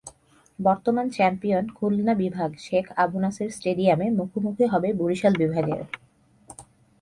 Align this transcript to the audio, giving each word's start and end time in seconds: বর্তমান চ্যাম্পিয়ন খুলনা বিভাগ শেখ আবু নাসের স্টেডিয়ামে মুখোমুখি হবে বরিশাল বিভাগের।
বর্তমান 0.59 1.05
চ্যাম্পিয়ন 1.09 1.65
খুলনা 1.77 2.13
বিভাগ 2.23 2.49
শেখ 2.65 2.85
আবু 3.03 3.17
নাসের 3.23 3.49
স্টেডিয়ামে 3.57 4.07
মুখোমুখি 4.19 4.65
হবে 4.73 4.89
বরিশাল 4.93 5.33
বিভাগের। 5.41 5.81